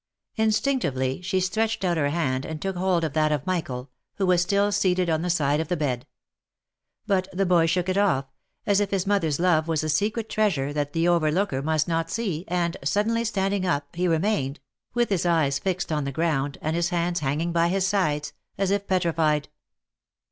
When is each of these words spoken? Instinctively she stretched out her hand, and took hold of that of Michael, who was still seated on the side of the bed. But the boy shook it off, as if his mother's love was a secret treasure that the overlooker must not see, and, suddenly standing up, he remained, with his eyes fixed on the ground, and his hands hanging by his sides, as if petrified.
Instinctively 0.35 1.21
she 1.21 1.39
stretched 1.39 1.85
out 1.85 1.95
her 1.95 2.09
hand, 2.09 2.43
and 2.43 2.59
took 2.59 2.75
hold 2.75 3.03
of 3.03 3.13
that 3.13 3.31
of 3.31 3.45
Michael, 3.45 3.91
who 4.15 4.25
was 4.25 4.41
still 4.41 4.71
seated 4.71 5.11
on 5.11 5.21
the 5.21 5.29
side 5.29 5.59
of 5.59 5.67
the 5.67 5.77
bed. 5.77 6.07
But 7.05 7.27
the 7.31 7.45
boy 7.45 7.67
shook 7.67 7.87
it 7.87 7.99
off, 7.99 8.25
as 8.65 8.79
if 8.79 8.89
his 8.89 9.05
mother's 9.05 9.39
love 9.39 9.67
was 9.67 9.83
a 9.83 9.89
secret 9.89 10.27
treasure 10.27 10.73
that 10.73 10.93
the 10.93 11.07
overlooker 11.07 11.61
must 11.61 11.87
not 11.87 12.09
see, 12.09 12.45
and, 12.47 12.77
suddenly 12.83 13.23
standing 13.23 13.63
up, 13.63 13.95
he 13.95 14.07
remained, 14.07 14.59
with 14.95 15.09
his 15.09 15.23
eyes 15.23 15.59
fixed 15.59 15.91
on 15.91 16.03
the 16.05 16.11
ground, 16.11 16.57
and 16.63 16.75
his 16.75 16.89
hands 16.89 17.19
hanging 17.19 17.51
by 17.51 17.67
his 17.67 17.85
sides, 17.85 18.33
as 18.57 18.71
if 18.71 18.87
petrified. 18.87 19.49